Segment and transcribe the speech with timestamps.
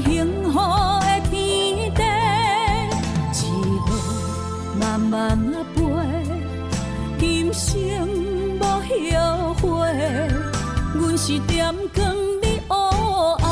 [0.00, 0.58] 幸福
[1.00, 2.00] 的天地，
[3.34, 3.44] 一
[3.76, 3.90] 路
[4.80, 5.80] 慢慢啊飞，
[7.18, 7.70] 今生
[8.58, 9.62] 无后悔。
[10.94, 12.04] 阮是点光，
[12.42, 12.70] 你黑
[13.42, 13.46] 暗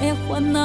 [0.00, 0.56] 的烦恼。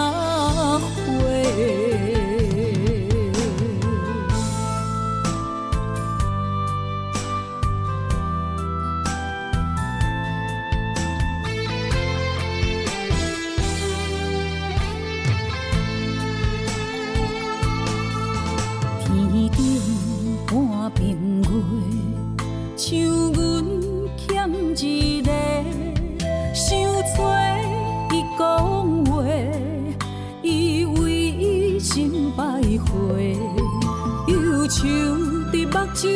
[36.02, 36.10] 酒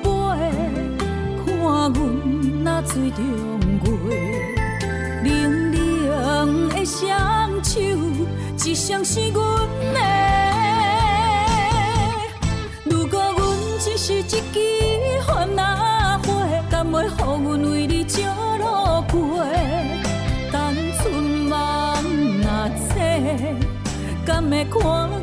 [0.00, 0.08] 杯，
[1.46, 1.94] 看阮
[2.64, 3.22] 若醉中
[3.84, 3.86] 月，
[5.22, 5.30] 冷
[5.70, 7.78] 冷的双手，
[8.64, 9.40] 一双是阮
[9.94, 10.00] 的。
[12.82, 13.38] 如果阮
[13.78, 14.42] 只是一枝
[15.24, 16.26] 花，哪会
[16.68, 18.24] 甘愿让阮为你着
[18.58, 19.46] 了过？
[20.50, 21.56] 等春梦
[22.42, 22.44] 若
[22.92, 22.98] 醒，
[24.26, 25.17] 甘会看。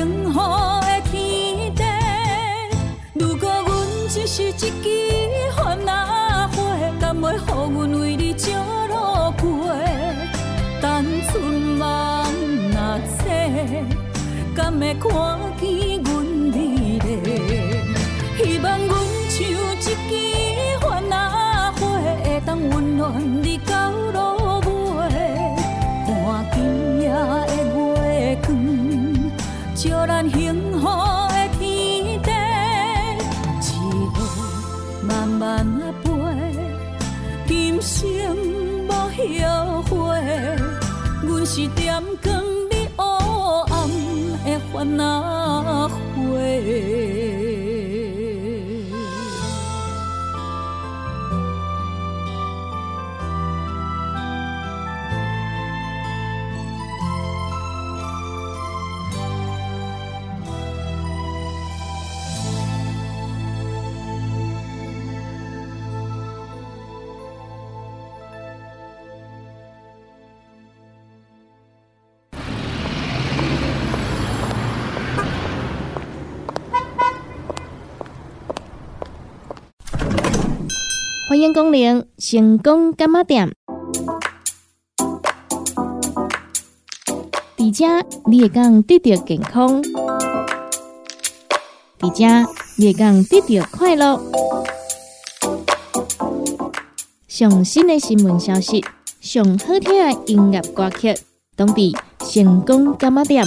[0.00, 0.40] 幸福
[0.80, 1.84] 的天地，
[3.12, 4.64] 如果阮只是一枝
[5.54, 6.56] 花仔花，
[6.98, 8.48] 敢会乎阮为你照
[8.88, 8.94] 路
[9.32, 9.70] 过？
[10.80, 12.24] 但春梦
[12.72, 13.28] 若醒，
[14.56, 15.10] 敢会看
[15.60, 16.29] 见阮？
[41.52, 42.32] 是点光
[42.70, 43.04] 你黑
[43.74, 45.39] 暗的烦恼。
[81.40, 83.50] 英公联成功干妈点。
[87.56, 89.80] 迪家，你也讲得到健康；
[91.98, 92.46] 迪家，
[92.76, 94.20] 你也讲得到快乐。
[97.26, 98.84] 上新的新闻消息，
[99.22, 101.16] 上好听的音乐歌曲，
[101.56, 103.46] 当地成功干妈点。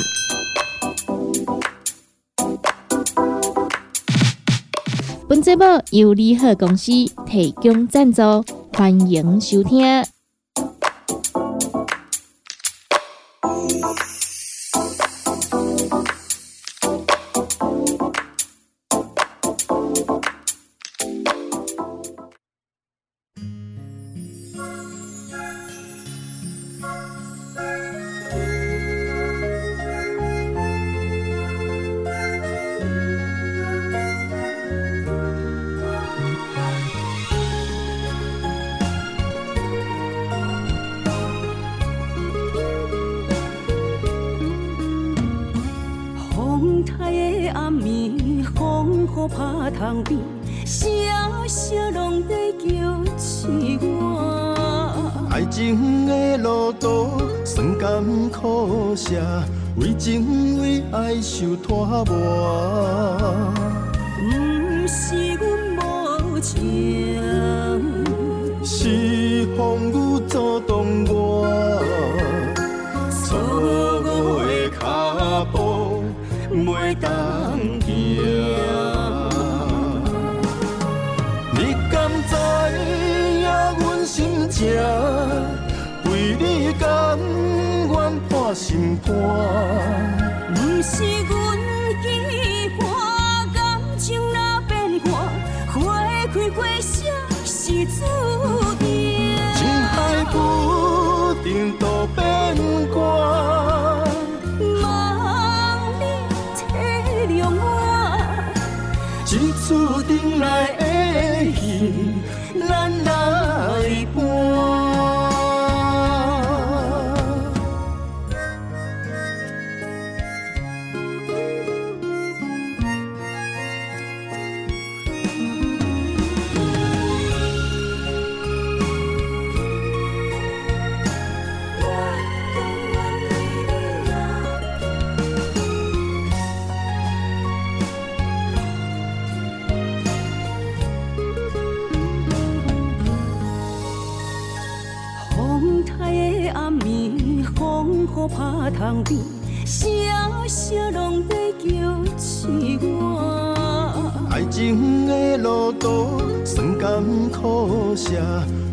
[5.54, 6.92] 节目由联合公司
[7.28, 8.24] 提供赞助，
[8.74, 10.04] 欢迎收听。
[86.38, 87.18] 你甘
[87.90, 89.14] 愿破心肝，
[90.54, 91.63] 不是阮。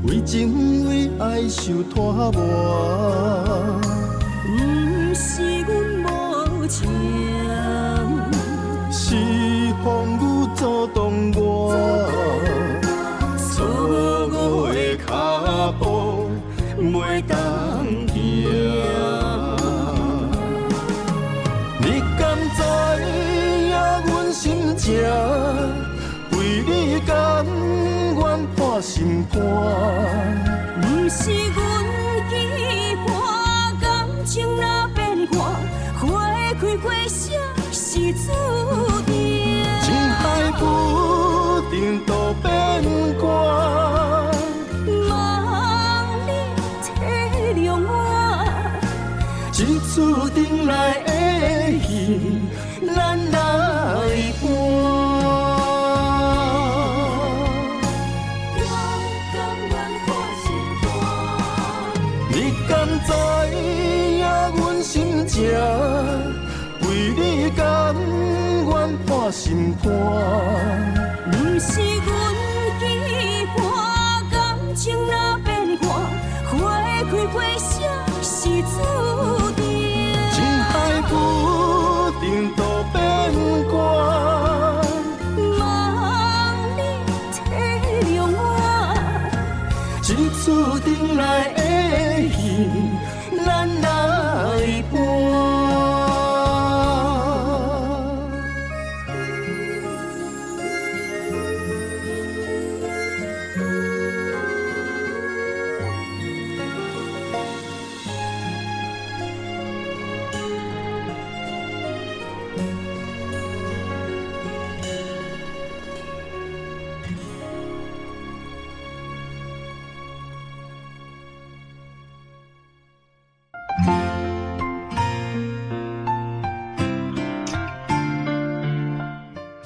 [0.04, 3.89] 为情为爱受拖磨。
[31.10, 31.59] 习惯。
[69.90, 70.39] 我。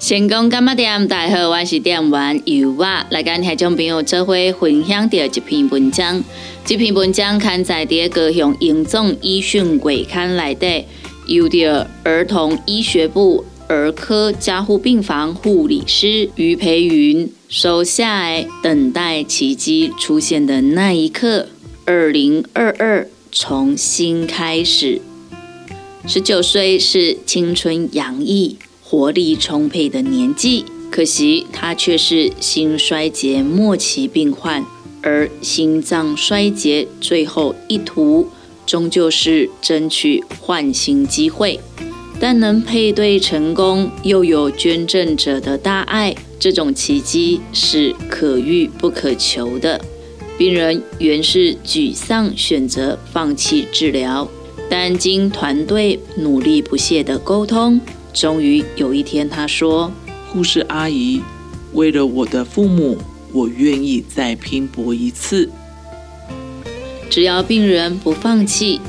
[0.07, 1.09] 成功干嘛店？
[1.09, 6.23] 大家好，我是店员尤娃，来跟听众朋友做伙分享到一篇文章。
[6.63, 10.85] 这篇文章刊载在高雄英总医讯月刊内底，
[11.27, 21.49] 由着儿童医学部儿科加护病房护理师于培云收下来，等待奇迹出现的那一刻，
[21.87, 25.01] 二零二二重新开始。
[26.07, 28.59] 十九岁是青春洋溢、
[28.95, 34.65] 活力充沛的年纪，可惜他却是心衰竭末期病患，
[35.03, 38.29] 而心脏衰竭最后一途，
[38.65, 41.59] 终究是争取换心机会。
[42.21, 49.85] 但能配对成功，又有捐赠者的大爱，这种奇迹是可遇不可求的。
[50.39, 54.29] 病人原是沮丧，选择放弃治疗，
[54.71, 57.81] 但经团队努力不懈的沟通，
[58.15, 59.93] 终于有一天他说
[60.33, 61.21] ：“护士阿姨，
[61.75, 62.97] 为了我的父母，
[63.33, 65.51] 我愿意再拼搏一次。
[67.11, 68.81] 只要病人不放弃，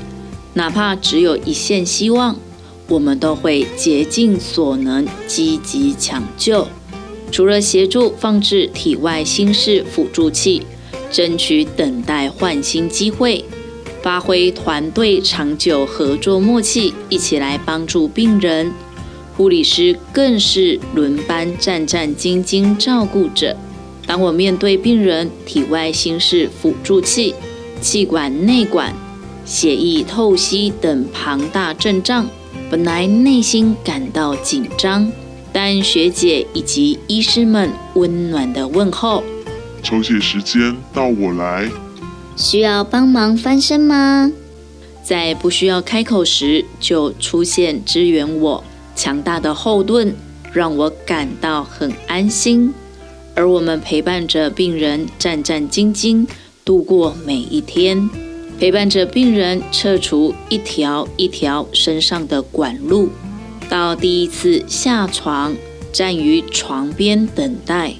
[0.53, 2.37] 哪怕只有一线希望，
[2.87, 6.67] 我们都会竭尽所能积极抢救。
[7.31, 10.61] 除了协助放置体外心室辅助器。”
[11.11, 13.45] 争取等待换心机会，
[14.01, 18.73] 发挥团队长久合作默契，一起来帮助病人。
[19.35, 23.55] 护理师更是轮班战战兢兢照顾着。
[24.07, 27.33] 当我面对病人体外心室辅助器、
[27.81, 28.93] 气管内管、
[29.45, 32.27] 血液透析等庞大阵仗，
[32.69, 35.11] 本来内心感到紧张，
[35.51, 39.23] 但学姐以及医师们温暖的问候。
[39.83, 41.69] 抽血时间到我来，
[42.37, 44.31] 需要帮忙翻身吗？
[45.03, 48.63] 在不需要开口时就出现支援我，
[48.95, 50.15] 强大的后盾
[50.53, 52.73] 让我感到很安心。
[53.35, 56.25] 而我们陪伴着病人战战兢兢
[56.63, 58.09] 度过每一天，
[58.57, 63.09] 陪伴着病人撤除一条一条身上的管路，
[63.69, 65.55] 到第一次下床
[65.91, 67.93] 站于床边等待，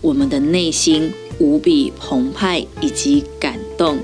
[0.00, 1.12] 我们的内心。
[1.38, 3.98] 无比澎湃以及感动，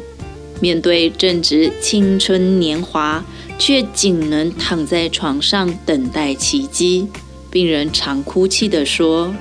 [0.61, 3.23] 面对正值青春年华，
[3.59, 7.09] 却仅能躺在床上等待奇迹。
[7.50, 9.35] 病人常哭泣地说：“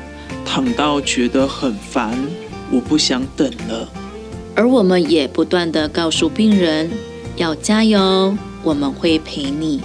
[0.44, 2.18] 躺到觉得很烦，
[2.72, 3.88] 我不想等了。”
[4.56, 6.90] 而我们也不断地告诉病人
[7.38, 9.80] ：“要加油，我们会陪你。”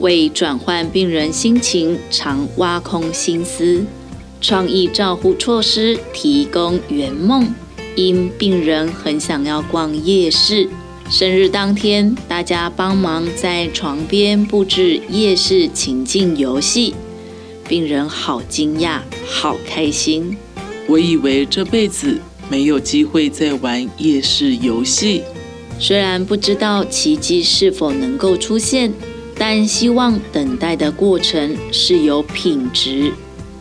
[0.00, 3.84] 为转换病人心情，常挖空心思。
[4.40, 7.54] 创意照护措施提供圆梦。
[7.96, 10.68] 因病人很想要逛夜市，
[11.08, 16.94] 生日当天，大家帮忙在床边布置夜市情境游戏。
[17.68, 20.36] 病人好惊讶，好开心。
[20.88, 22.18] 我以为这辈子
[22.50, 25.22] 没有机会再玩夜市游戏。
[25.78, 28.92] 虽然不知道奇迹是否能够出现，
[29.38, 33.12] 但希望等待的过程是有品质。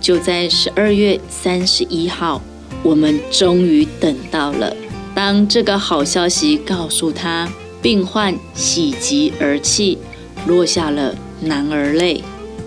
[0.02, 2.42] 就在十二月三十一号，
[2.82, 4.76] 我们终于等到了。
[5.16, 7.50] 当这个好消息告诉他，
[7.82, 9.98] 病患喜极而泣，
[10.46, 12.22] 落下了男儿泪，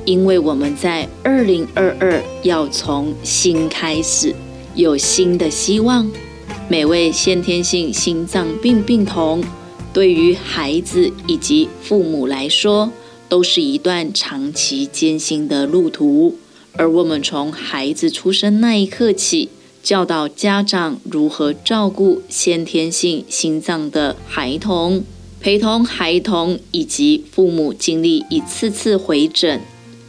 [0.07, 4.35] 因为我们在二零二二要从新开始，
[4.75, 6.11] 有新的希望。
[6.71, 9.45] 每位先天性心脏病病童，
[9.93, 12.91] 对于孩子以及父母来说，
[13.29, 16.39] 都是一段长期艰辛的路途。
[16.73, 19.51] 而我们从孩子出生那一刻起，
[19.83, 25.03] 教导家长如何照顾先天性心脏的孩童，
[25.41, 29.61] 陪同孩童以及父母经历一次次回诊、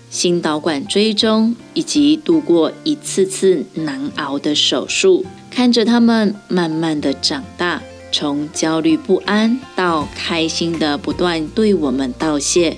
[0.09, 12.77] 心导管追踪，以及度过一次次难熬的手术，看着他们慢慢的长大，从焦虑不安到开心的不断对我们道谢，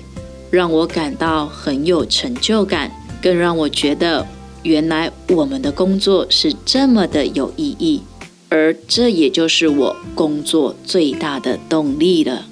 [0.50, 2.92] 让我感到很有成就感。
[3.22, 4.26] 更让我觉得，
[4.62, 8.00] 原来我们的工作是这么的有意义，
[8.48, 12.46] 而这也就是我工作最大的动力了。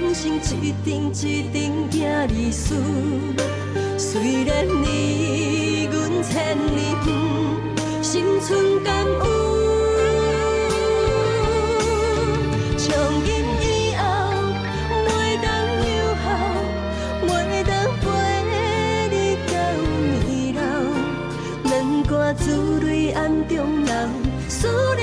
[0.00, 1.12] 人生一阵一
[1.52, 2.74] 阵行离思。
[3.98, 7.08] 虽然离阮千里远，
[8.02, 9.20] 心存感恩。
[12.78, 12.88] 从
[13.26, 13.28] 今
[13.60, 13.64] 以
[13.94, 14.02] 后，
[15.06, 15.08] 袂
[15.42, 15.46] 当
[15.84, 16.24] 有效，
[17.26, 17.28] 袂
[17.62, 18.02] 当陪
[19.10, 19.14] 你
[19.46, 19.52] 到
[20.26, 20.58] 年老，
[21.68, 21.70] 两
[22.04, 22.40] 肝滋
[22.80, 23.92] 泪暗中流，
[24.48, 25.00] 思念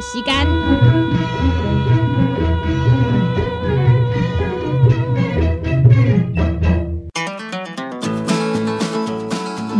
[0.00, 0.46] 时间。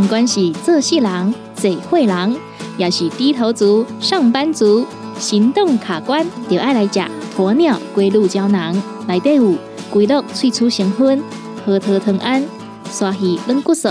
[0.00, 2.36] 不管是做事人、嘴会人，
[2.78, 4.86] 也是低头族、上班族，
[5.18, 7.00] 行动卡关，就爱来吃
[7.36, 8.74] 鸵鸟龟鹿胶囊。
[9.06, 9.54] 内底有
[9.90, 11.22] 龟鹿萃取成分、
[11.64, 12.42] 核桃藤胺、
[12.90, 13.88] 刷鱼软骨素，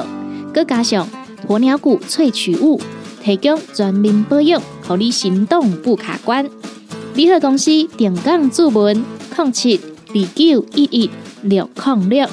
[0.53, 1.07] 佮加上
[1.47, 2.81] 鸵鸟骨萃取物。
[3.21, 6.49] 提供全面保养，让你行动不卡关。
[7.15, 9.03] 联合公司定岗注文：
[9.35, 11.09] 零七二九一一
[11.41, 12.27] 六零六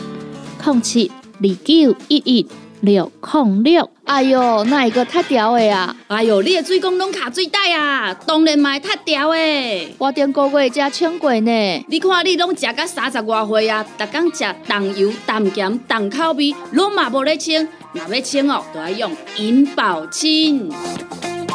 [0.64, 2.46] 零七二九一一
[2.80, 3.90] 六零六。
[4.04, 5.96] 哎哟，那一个太屌的啊？
[6.08, 9.94] 哎哟，你的水管拢卡水袋啊，当然嘛会塌掉的。
[9.96, 11.84] 我顶个月才请过呢。
[11.88, 17.66] 你看你拢食到三十外岁啊，逐工食重油、重咸、重口味，拢嘛无咧清。
[17.94, 20.70] 若要清哦，就要用银保清。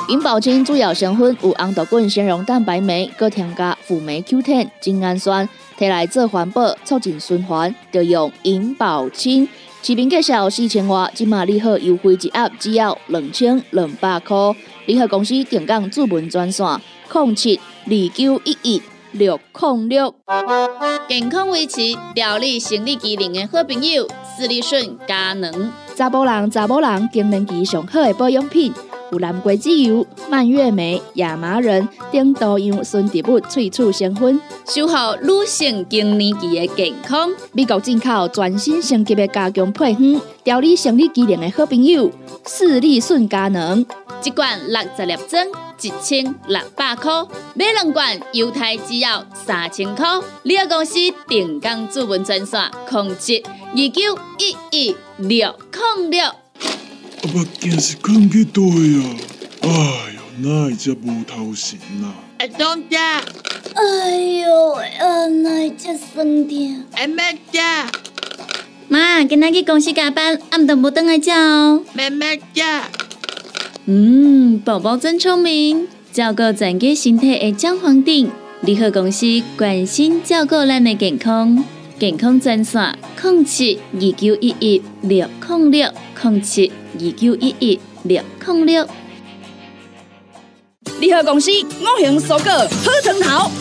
[0.09, 9.47] 银保清主要成分有红豆滚、纤溶蛋白酶，搁添加辅酶 Q10、精氨酸，摕来做环保、促进循环，就用银保清。
[9.83, 14.35] 市面介绍四千外，今马利好优惠一盒只要两千两百块。
[14.87, 16.65] 联合公司定岗注文专线：
[17.13, 20.15] 零七二九一一六零六。
[21.07, 21.81] 健康维持、
[22.15, 25.71] 调理生理机能的好朋友——斯利顺佳能。
[25.95, 28.73] 查甫人、查某人更年期上好的保养品，
[29.11, 37.29] 有蓝桂枝油、蔓越莓、亚麻仁等多样纯植物萃取成分，守护女性更年期的健康。
[37.51, 42.09] 美国进口全新升级的加强配方，调理生理机能的好朋友——
[42.45, 43.85] 视力顺佳能。
[44.23, 45.47] 一罐六十粒装，
[45.81, 50.05] 一千六百块；买两罐，犹太只要三千块。
[50.43, 50.95] 你个公司
[51.27, 55.55] 定岗主文专线：控制二九一一六
[55.97, 56.38] 零六。
[57.21, 58.71] 阿目镜是放去倒啊？
[59.61, 59.69] 哎
[60.15, 62.15] 哟，哪会遮无头神啊？
[62.37, 63.21] 阿东家，
[63.73, 66.83] 哎呦，啊，哪只酸痛？
[66.93, 67.91] 阿妹家，
[68.87, 71.83] 妈，今仔去公司加班，暗顿无等来食哦。
[71.91, 72.89] 妹妹家，
[73.85, 78.31] 嗯，宝宝真聪明，照顾全家身体的姜黄顶。
[78.61, 79.25] 联合公司
[79.57, 81.63] 关心照顾咱的健康，
[81.99, 85.89] 健康专线：零七二九一一六零六
[86.21, 88.87] 零七二九一一六零六。
[90.99, 93.51] 联合公司五行蔬果好藤头，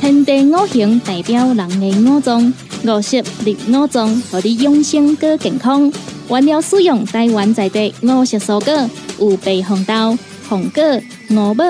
[0.00, 2.52] 天地五行代表人的五脏，
[2.84, 5.92] 五色绿五脏，互你养生更健康。
[6.28, 10.82] 原料使用台湾在地五色蔬果，有白红豆、红果、
[11.30, 11.64] 五宝、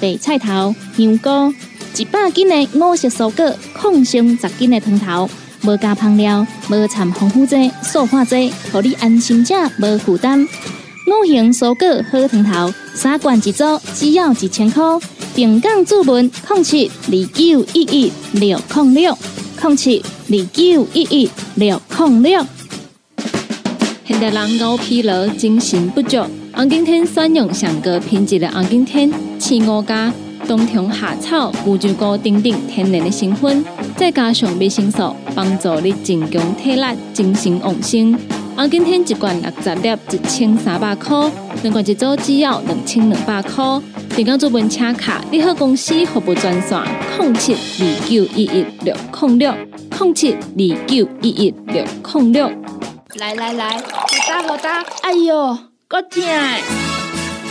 [0.00, 1.54] 白菜头、香菇，
[1.96, 5.28] 一百斤的五色蔬果，抗性十斤的汤头，
[5.62, 10.46] 无加香料，无掺防腐剂、塑化剂，互你安心吃，无负担。
[11.06, 14.82] 五行蔬果好汤头，三罐一组，只要一千块。
[15.34, 19.18] 平港注文零七二九一一六零六
[19.62, 22.46] 零七二九一一六零六。
[24.04, 30.12] 现代人熬疲劳、精神不足，红景天选用上高品质的红景天青五加
[30.50, 33.64] 冬虫夏草、牛鸡菇等等天然的成分，
[33.96, 38.18] 再加上维生素，帮助你增强体力、精神旺盛。
[38.56, 41.30] 红景天一罐六十粒，一千三百块；
[41.62, 43.80] 两罐一组，只要两千两百块。
[44.16, 46.82] 电工做文车卡，你好公司服务专线：
[47.20, 49.54] 零七二九一一六零六
[50.00, 52.50] 零七二九一一六零六。
[53.20, 56.20] 来来来，好打好打，哎呦，够痛！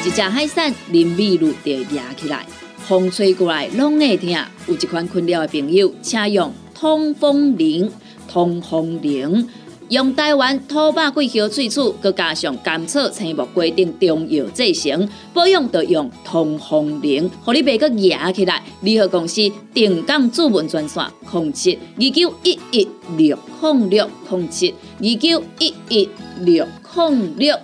[0.06, 2.46] 一只海扇淋米露就压起来，
[2.90, 4.32] 风吹过来拢会疼。
[4.66, 7.88] 有一款困扰的朋友，请用通风铃。
[8.28, 9.48] 通风铃
[9.90, 18.64] 用台湾土白桂花萃取，佮加上甘草、青木规定中药制成，保养要用通风铃，互你袂佮压起来。
[18.82, 27.56] 联合公司定岗主文专线：零七二九一一六控六零七二九一一六零六。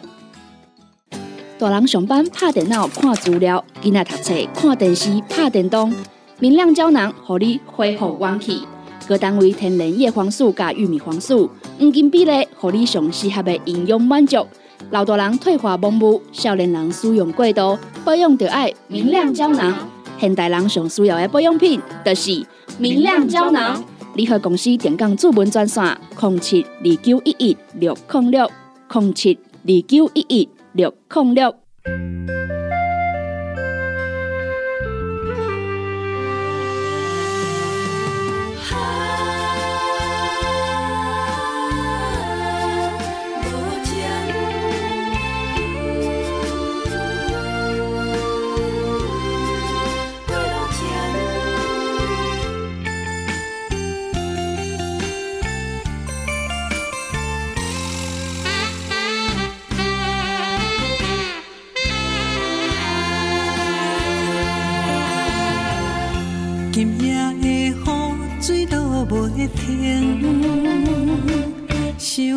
[1.65, 5.91] 大人上班拍电脑看资料，囡仔读册看电视拍电动，
[6.37, 8.61] 明亮胶囊互你恢复元气。
[9.07, 11.49] 各单位天然叶黄素加玉米黄素，
[11.79, 14.45] 黄金比例，互你上适合的营养满足。
[14.91, 19.73] 老大人退化盲目，少年人使用过度，保养就爱明亮胶囊。
[20.19, 22.45] 现代人上需要的保养品，就是
[22.77, 23.83] 明亮胶囊。
[24.13, 25.83] 联合公司电讲主文专线：
[26.21, 28.51] 零七二九一一六零六
[28.93, 31.55] 零七二九一一六零六。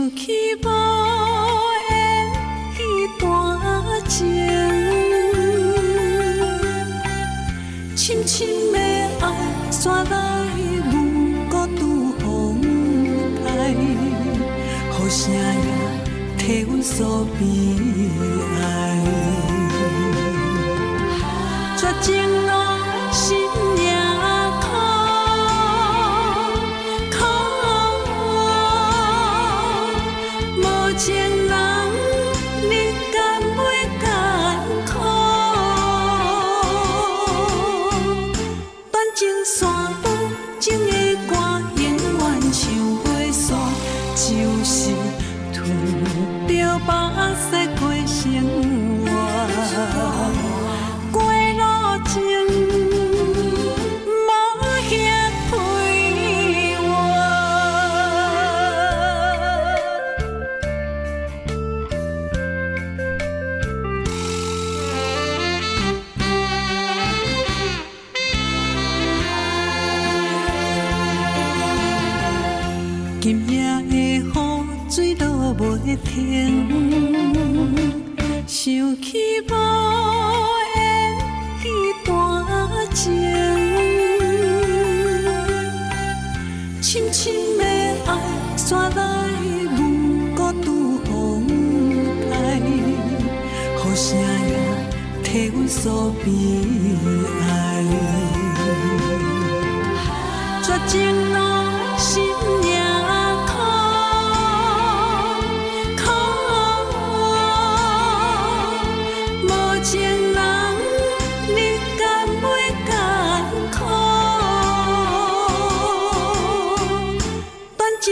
[0.09, 0.67] 想起无
[1.91, 1.93] 缘
[2.75, 2.79] 彼
[3.19, 3.29] 段
[4.09, 4.25] 情，
[7.95, 8.39] 深深
[8.73, 8.79] 的
[9.21, 9.23] 爱
[9.71, 10.47] 刷来
[10.91, 10.95] 阮
[11.51, 11.81] 孤独
[12.21, 12.25] 风
[13.45, 13.77] 台，雨
[15.11, 15.37] 声也
[16.39, 17.41] 替阮诉悲
[18.63, 18.65] 哀，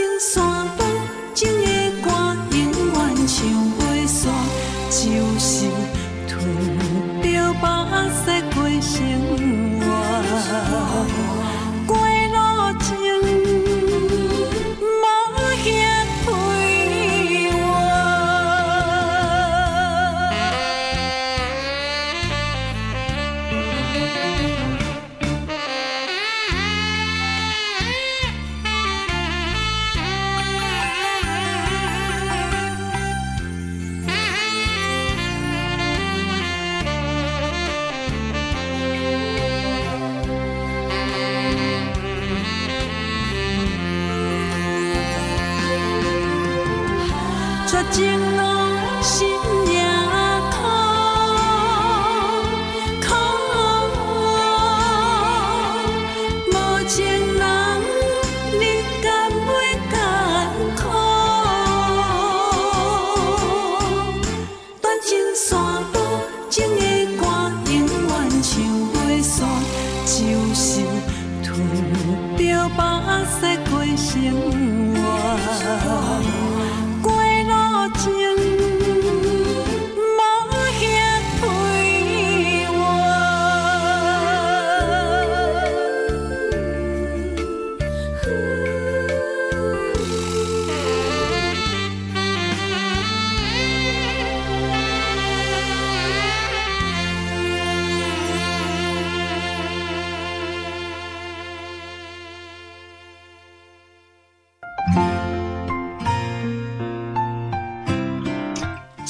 [0.07, 0.41] 断情线
[0.77, 0.79] 断，
[1.33, 1.67] 情的
[2.01, 2.05] 歌
[2.51, 2.57] 永
[2.93, 2.95] 远
[3.27, 3.35] 唱
[3.77, 4.19] 袂煞，
[4.89, 4.95] 就
[5.37, 5.45] 是
[6.27, 6.31] 吞
[7.21, 7.61] 着目
[8.15, 8.89] 屎过生
[9.81, 11.36] 活。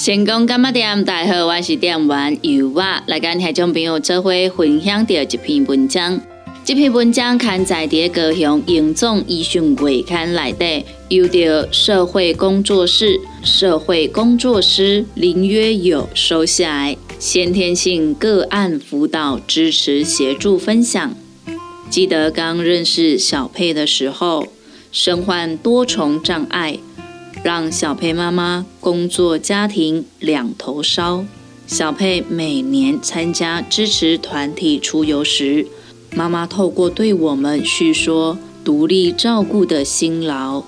[0.08, 1.04] 成功干嘛店？
[1.04, 6.18] 大家好，我是店员尤娃，来跟听众朋友做伙分享到一篇文章。
[6.64, 21.14] 这篇文章刊载伫高雄永总医讯月刊内底，由着社会工作室社会工作师林约友收下来，先天性个案辅导支持协助分享。
[21.90, 24.46] 记得刚认识小佩的时候，
[24.90, 26.78] 身患多重障碍。
[27.42, 31.24] 让小佩妈妈工作家庭两头烧。
[31.66, 35.66] 小佩每年参加支持团体出游时，
[36.14, 40.62] 妈妈透过对我们叙说独立照顾的辛劳，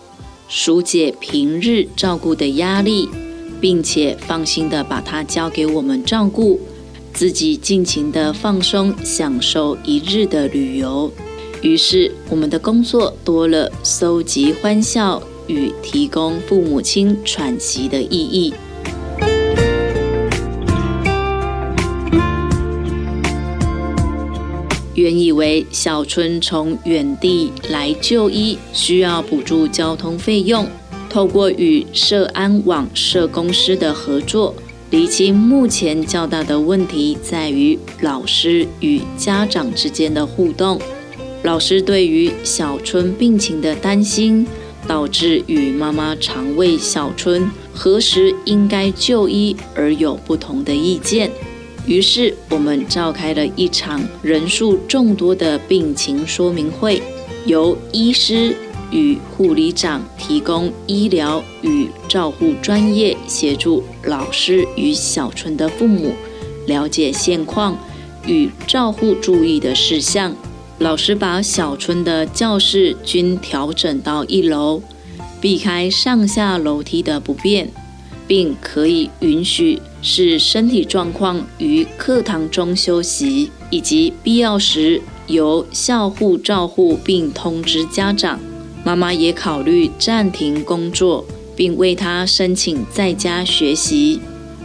[0.48, 3.08] 疏解平日照顾的压力，
[3.60, 6.60] 并且放心的把它交给我们照顾，
[7.14, 11.10] 自己尽情的放松，享受一日的旅游。
[11.62, 15.22] 于是，我们的工作多了搜集欢笑。
[15.50, 18.54] 与提供父母亲喘息的意义。
[24.94, 30.66] 原以为小春从远地来就医，需要补助交通费用，
[31.08, 34.54] 透过与社安网社公司的合作，
[34.90, 40.78] 厘清目前较大的问题在于老师与家长之间的互动。
[41.44, 44.46] 老师对于小春病情的担心。
[44.86, 51.30] 导致与妈妈常为小春何时应该就医而有不同的意见，
[51.86, 57.00] 于是我们召开了一场人数众多的病情说明会，
[57.46, 58.54] 由医师
[58.90, 66.12] 与护理长提供医疗与照护专业协助老师与小春的父母
[66.66, 67.78] 了解现况
[68.26, 70.34] 与照护注意的事项。
[70.80, 74.82] 老师把小春的教室均调整到一楼，
[75.38, 77.70] 避开上下楼梯的不便，
[78.26, 88.40] 并可以允许视身体状况于课堂中休息，以及必要时由校护照护并通知家长。
[88.82, 94.18] 妈妈也考虑暂停工作，并为他申请在家学习。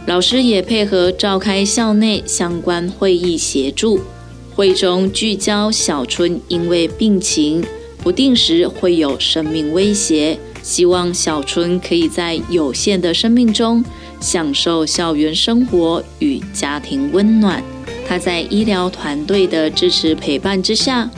[0.06, 4.00] 老师也配合召开校内相关会议协助。
[4.56, 7.62] 会中聚焦小春因为病情
[7.98, 13.84] 不定时会有生命威胁，希望小春可以在有限的生命中
[14.18, 17.62] 享受校园生活与家庭温暖。
[18.08, 21.10] 他在医疗团队的支持陪伴之下，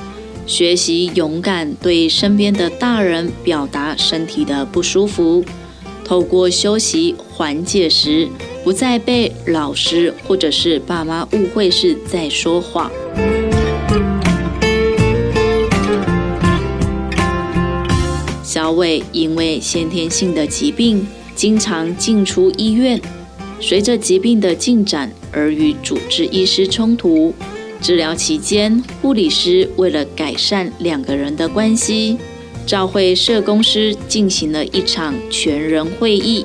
[0.44, 5.44] 学习勇敢对身边的大人表达身体的不舒服，
[6.08, 8.26] 透过休息缓解时，
[8.64, 12.90] 不再被老师或者是爸妈误会是在说谎。
[18.42, 22.98] 小伟因为先天性的疾病，经常进出医院。
[23.60, 27.34] 随着疾病的进展而与主治医师冲突。
[27.82, 32.16] 治疗期间，护理师为了改善两个人的关系，
[32.68, 36.44] 召会社工师进行了一场全人会议。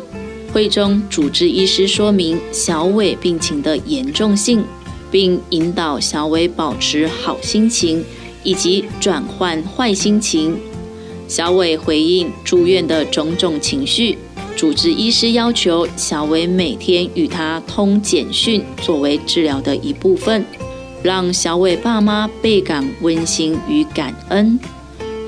[0.53, 4.63] 会中，主治医师说明小伟病情的严重性，
[5.11, 8.05] 并引导小伟保持好心情，
[8.41, 10.57] 以及转换坏心情。
[11.27, 14.17] 小伟回应住院的种种情绪。
[14.55, 20.45] 主治医师要求小伟每天与他通简讯，作为治疗的一部分，
[21.01, 24.57] 让小伟爸妈倍感温馨与感恩。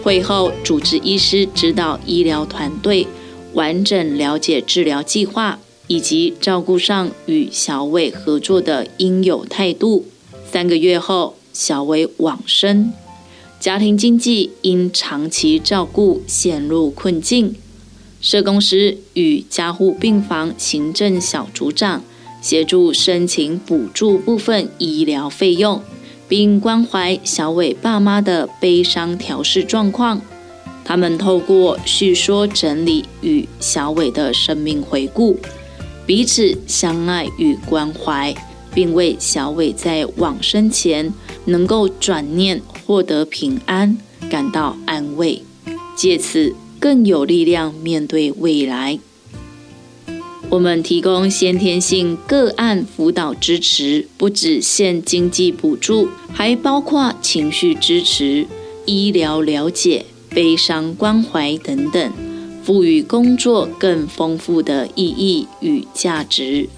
[0.05, 3.07] 会后，主治医师指导医疗团队
[3.53, 10.05] 完整了解治疗计划以及照顾上与小伟合作的应有态度。
[10.51, 12.93] 三个月后，小伟往生，
[13.59, 17.55] 家庭经济因长期照顾陷入困境。
[18.21, 22.03] 社工师与加护病房行政小组长
[22.43, 25.81] 协助申请补助部分医疗费用，
[26.27, 30.21] 并关怀小伟爸妈的悲伤调试状况。
[30.83, 35.39] 他们透过叙说整理与小伟的生命回顾，
[36.05, 38.35] 彼此相爱与关怀，
[38.73, 41.13] 并为小伟在往生前
[41.45, 43.97] 能够转念获得平安
[44.29, 45.41] 感到安慰，
[45.95, 46.55] 借此。
[46.77, 48.99] 更有力量面对未来。
[50.49, 58.47] 我们提供先天性个案辅导支持，不只限经济补助，还包括情绪支持、
[58.85, 62.13] 医疗了解、悲伤关怀等等，
[62.63, 66.69] 赋予工作更丰富的意义与价值。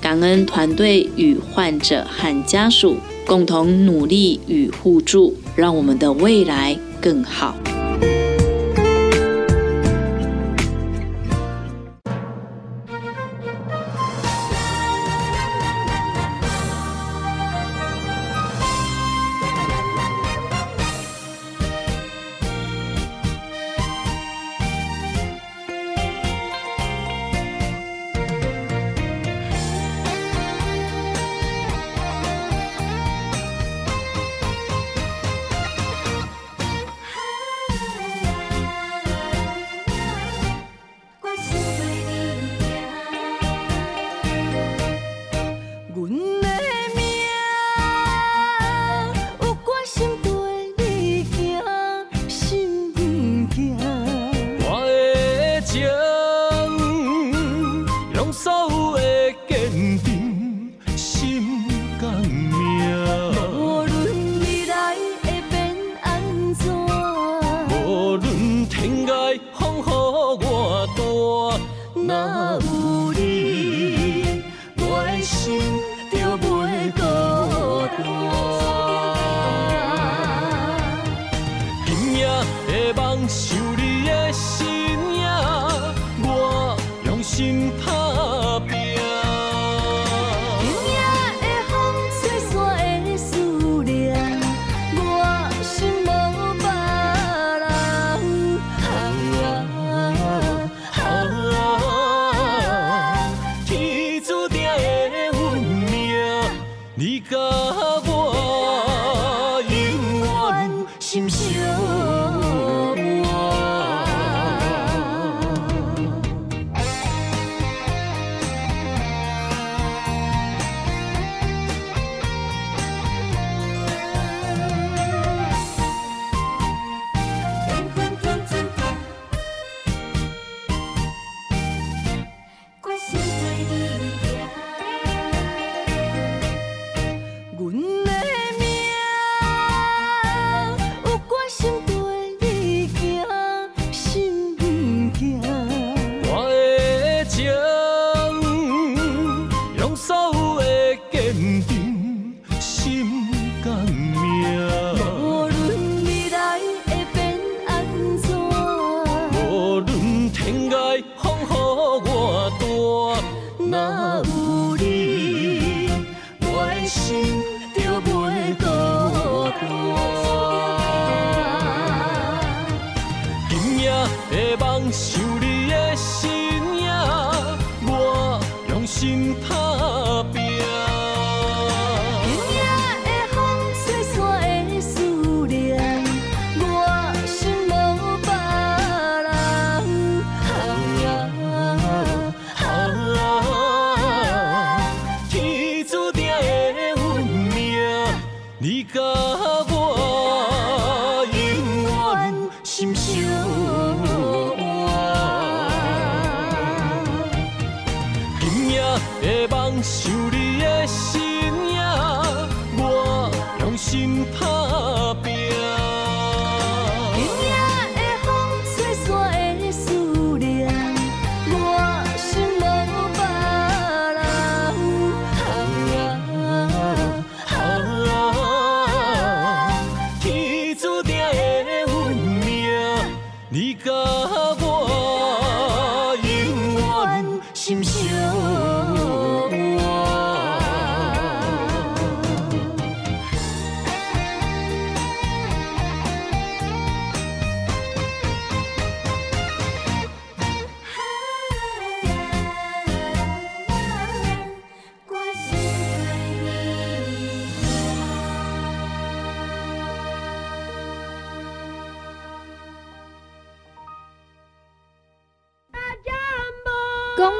[0.00, 7.56] 感恩团队与患者和家属共同努力与互助，让我们的未来更好。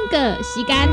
[0.07, 0.87] 个时间。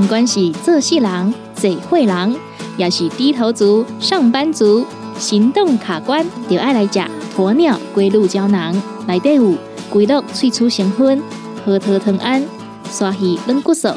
[0.00, 2.36] 不管是做事人、做会人，
[2.76, 4.84] 也是低头族、上班族、
[5.16, 7.00] 行动卡关，就爱来食
[7.36, 8.74] 鸵鸟龟鹿胶囊。
[9.06, 9.54] 内底有
[9.88, 11.22] 龟鹿萃取成分、
[11.64, 12.42] 核桃藤胺、
[12.90, 13.88] 刷鱼软骨素，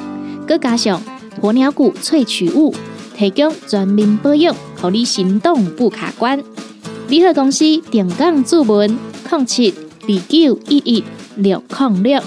[0.47, 1.01] 佮加上
[1.41, 2.73] 鸵鸟骨萃取物，
[3.15, 6.41] 提供全面保养，让你行动不卡关。
[7.07, 8.97] 联合公司定岗注文：
[9.31, 11.03] 零七二九一一
[11.35, 12.21] 六零六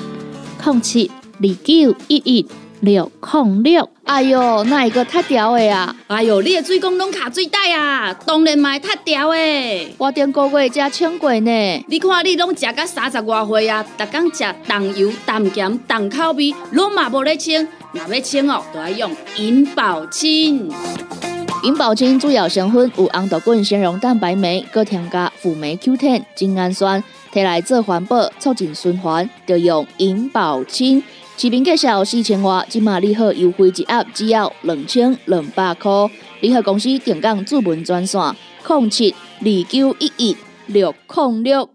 [0.65, 1.11] 零七
[1.41, 2.47] 二九一一
[2.81, 3.89] 六零六。
[4.05, 5.95] 哎哟，那一个太屌的啊！
[6.07, 9.95] 哎哟，你的水管拢卡水袋啊，当然嘛会塌掉的。
[9.99, 11.85] 我顶个月才称过呢。
[11.89, 17.67] 你看你拢食到三十外岁啊，逐工食重油、重咸、重口味，拢嘛无咧清。
[17.93, 20.71] 若要清哦，就要用银保清。
[21.65, 27.03] 银保清主要成分有红豆滚、纤溶蛋白酶，搁添加辅酶 Q10、精氨酸，
[27.33, 31.03] 摕来做环保、促进循环，就用银保清。
[31.39, 35.91] 市面介绍四千瓦，即马你好优惠一盒只要两千两百块。
[36.41, 38.19] 联合公司定岗注文专线：
[38.67, 41.69] 零七二九一一六零六。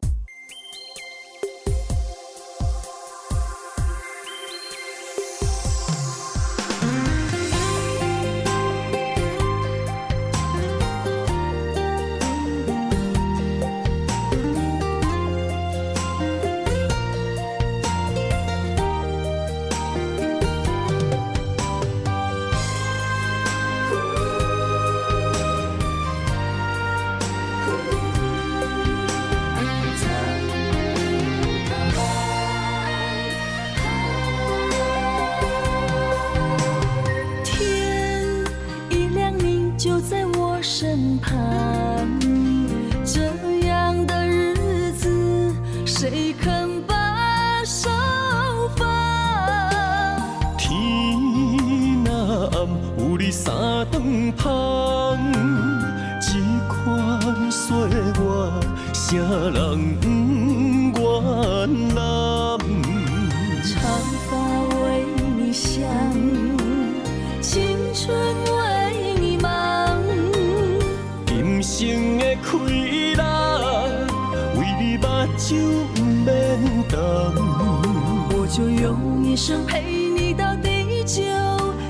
[81.04, 81.24] 久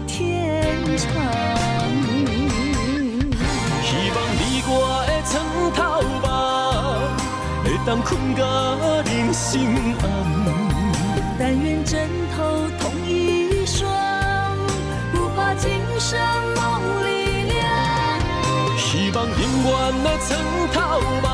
[0.07, 1.12] 天长。
[3.84, 4.74] 希望你我
[5.05, 5.32] 的床
[5.76, 5.80] 头
[6.22, 6.26] 梦，
[7.64, 8.41] 会当困甲
[9.12, 9.49] 人心
[10.01, 10.03] 暗。
[11.38, 13.89] 但愿枕头同一双，
[15.12, 16.18] 不怕今生
[16.55, 16.59] 梦
[17.05, 17.09] 里
[17.51, 17.59] 凉。
[18.78, 19.72] 希望永远
[20.03, 20.30] 的床
[20.72, 20.78] 头
[21.22, 21.28] 梦，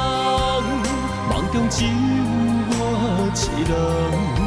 [1.30, 1.90] 梦中只有
[2.70, 2.74] 我
[3.36, 4.47] 一人。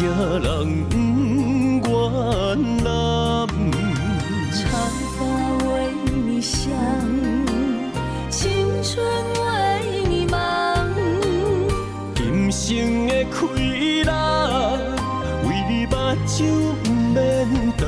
[0.00, 0.96] 谁人不
[1.86, 1.92] 愿
[2.84, 3.46] 揽？
[4.50, 4.64] 长
[5.12, 5.18] 发
[5.66, 5.92] 为
[6.24, 6.72] 你香，
[8.30, 9.04] 青春
[9.44, 9.44] 为
[10.08, 10.88] 你忙。
[12.14, 13.46] 今生的快
[14.06, 14.10] 乐，
[15.44, 15.94] 为你目
[16.26, 16.48] 睭
[16.82, 17.46] 不免
[17.76, 17.86] 干。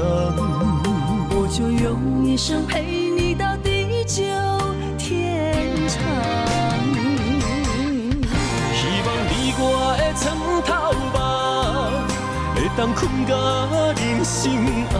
[1.30, 3.01] 我就用一生陪
[12.76, 13.34] 当困甲
[13.96, 14.52] 人生
[14.94, 14.96] 暗。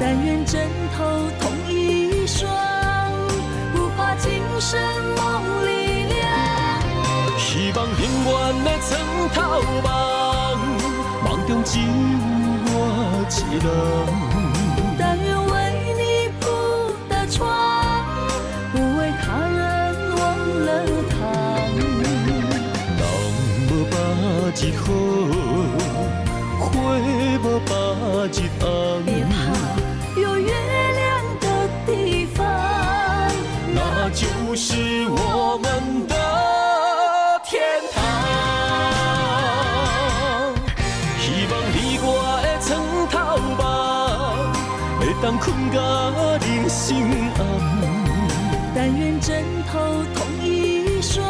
[0.00, 1.04] 但愿枕头
[1.40, 2.50] 同一双，
[3.72, 4.80] 不怕今生
[5.16, 5.20] 梦
[5.64, 5.70] 里
[6.04, 6.20] 凉。
[7.38, 8.32] 希望永远
[8.64, 8.90] 的床
[9.32, 9.38] 头
[9.82, 9.86] 梦，
[11.24, 11.84] 梦中只有
[12.66, 12.76] 我
[13.30, 13.32] 一
[13.62, 13.66] 人。
[14.98, 15.52] 但愿为
[15.96, 16.00] 你
[16.40, 16.42] 铺
[17.08, 17.40] 的床，
[18.72, 19.60] 不为他人
[20.16, 20.20] 忘
[20.66, 20.68] 了
[21.08, 21.12] 躺。
[22.98, 23.00] 人
[23.68, 23.94] 无百
[24.56, 24.84] 日好，
[27.42, 27.70] 无百
[28.32, 28.62] 日红。
[29.04, 29.32] 别怕
[30.20, 31.00] 有月亮
[31.40, 31.46] 的
[31.86, 32.38] 地方，
[33.74, 33.78] 那
[34.10, 35.66] 就是我们
[36.06, 36.14] 的
[37.44, 37.60] 天
[37.92, 37.96] 堂。
[41.18, 42.06] 希望你我
[42.42, 42.70] 的床
[43.10, 43.14] 头
[43.58, 43.60] 梦，
[44.98, 45.76] 会当困甲
[46.46, 46.80] 人生
[47.38, 47.40] 暗。
[48.74, 49.72] 但愿枕头
[50.14, 51.22] 同一双，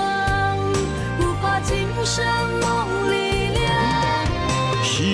[1.18, 2.24] 不怕今生
[2.60, 3.01] 梦。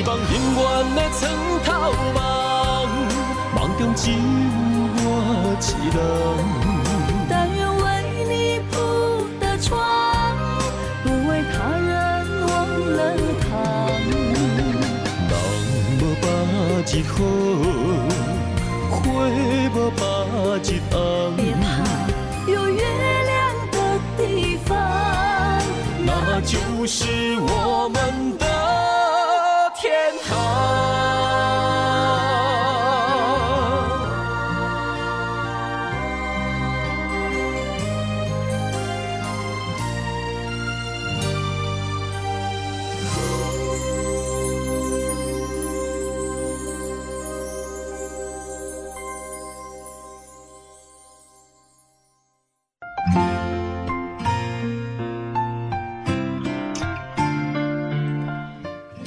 [0.09, 0.24] 望永
[0.56, 0.64] 远
[0.96, 1.20] 的床
[1.66, 1.68] 头
[2.14, 2.16] 梦，
[3.54, 4.16] 梦中只有
[5.04, 5.06] 我
[5.61, 5.96] 一人。
[7.28, 7.84] 但愿为
[8.26, 8.32] 你
[8.70, 8.72] 铺
[9.38, 9.76] 的床，
[11.04, 11.92] 不为他人
[12.40, 12.48] 忘
[12.96, 12.98] 了
[13.44, 13.50] 躺。
[15.28, 15.30] 人
[16.00, 16.24] 无百
[16.88, 17.16] 日好，
[18.88, 18.96] 花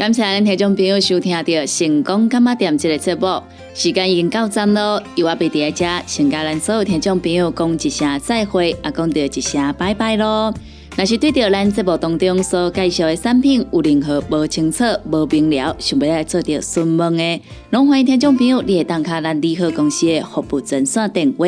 [0.02, 1.44] 感谢咱听众朋友收听到
[1.78, 3.40] 《成功干妈店》这个节目，
[3.76, 10.52] 时间已经到站咯，由我贝伫在遮，先甲咱所有听众朋友讲一声再会，也讲到一声拜拜咯。
[10.98, 21.46] 若是对着咱节目当中所介绍的产品有任何无清楚、无明了，想要来做着询问的，拢欢迎听众朋友你会打卡咱利好公司的服务专线电话，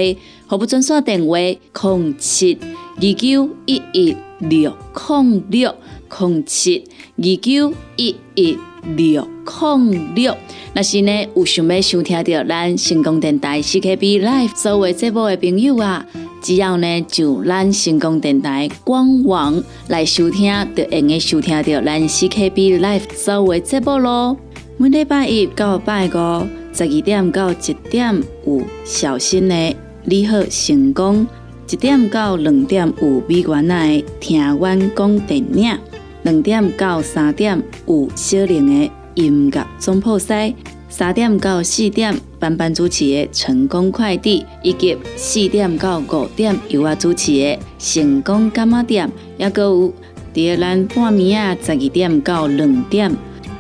[0.48, 2.60] 服务专线电话零七
[2.98, 4.72] 二九一一六
[5.08, 5.76] 零六
[6.20, 6.84] 零七
[7.18, 8.58] 二九一一
[8.96, 10.36] 六零六。
[10.74, 16.06] 若是呢有想要收听到咱成功电台 CKB Live 所有节目的朋友啊，
[16.42, 24.38] 只要呢就咱成功电台官网来收听，就会用收听到咱 CKB Live 所有节目咯。
[24.78, 31.28] 每礼拜一到拜五十二点到一点有小新的你好成功，
[31.70, 35.78] 一点到两点有美元仔的听阮讲电影。
[36.24, 40.56] 两点到三点有小玲的音乐总铺西，
[40.90, 49.94] 三点到四点班班主持的成功快递，以及四点到五点由我主持的成功干妈店，也搁有
[50.34, 53.16] 伫咱半暝啊十二点到两点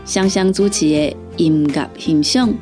[0.05, 2.53] 双双主持的音乐欣赏。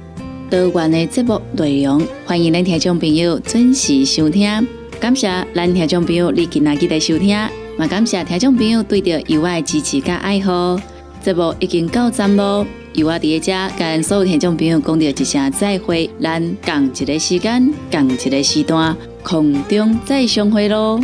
[0.49, 4.67] 多元的节目内容，欢迎咱听众朋友准时收听。
[4.99, 7.60] 感谢咱听众朋友你今仔日的收听。
[7.87, 10.79] 感谢听众朋友对着意外支持甲爱好，
[11.21, 12.65] 节目已经到站咯。
[12.93, 21.01] 由我伫遮跟所有听众朋友讲着一声再会，咱共一个时间，共一个时段，空中再相会咯。